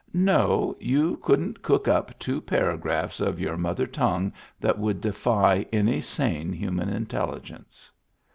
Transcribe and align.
"No. 0.35 0.75
You 0.79 1.17
couldn't 1.17 1.61
cook 1.61 1.87
up 1.87 2.17
two 2.17 2.41
paragraphs 2.41 3.19
of 3.19 3.39
your 3.39 3.55
mother 3.55 3.85
tongue 3.85 4.33
that 4.59 4.79
would 4.79 4.99
defy 4.99 5.63
any 5.71 6.01
sane 6.01 6.51
human 6.51 6.89
intelligence." 6.89 7.91